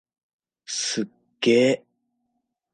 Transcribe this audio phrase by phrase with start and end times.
[0.65, 1.05] すっ
[1.41, 1.85] げー！